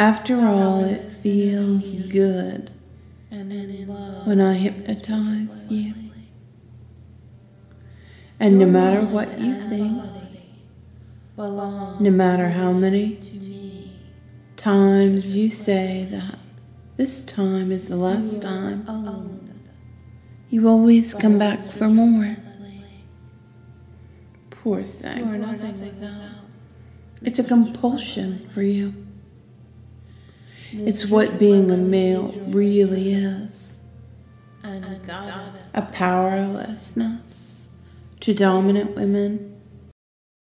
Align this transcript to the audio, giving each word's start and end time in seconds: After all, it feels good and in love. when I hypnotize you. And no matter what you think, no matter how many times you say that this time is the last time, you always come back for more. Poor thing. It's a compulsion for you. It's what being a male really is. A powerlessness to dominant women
After 0.00 0.46
all, 0.46 0.82
it 0.82 1.12
feels 1.12 1.92
good 1.92 2.70
and 3.30 3.52
in 3.52 3.86
love. 3.86 4.26
when 4.26 4.40
I 4.40 4.54
hypnotize 4.54 5.66
you. 5.68 5.92
And 8.40 8.58
no 8.58 8.64
matter 8.64 9.02
what 9.02 9.38
you 9.38 9.54
think, 9.68 10.02
no 11.36 12.10
matter 12.10 12.48
how 12.48 12.72
many 12.72 13.20
times 14.56 15.36
you 15.36 15.50
say 15.50 16.08
that 16.10 16.38
this 16.96 17.22
time 17.26 17.70
is 17.70 17.88
the 17.88 17.96
last 17.96 18.40
time, 18.40 18.86
you 20.48 20.66
always 20.66 21.12
come 21.12 21.38
back 21.38 21.58
for 21.58 21.88
more. 21.88 22.36
Poor 24.48 24.80
thing. 24.80 25.44
It's 27.20 27.38
a 27.38 27.44
compulsion 27.44 28.48
for 28.54 28.62
you. 28.62 28.94
It's 30.72 31.10
what 31.10 31.38
being 31.38 31.70
a 31.70 31.76
male 31.76 32.32
really 32.48 33.12
is. 33.12 33.84
A 35.74 35.82
powerlessness 35.92 37.76
to 38.20 38.34
dominant 38.34 38.94
women 38.94 39.59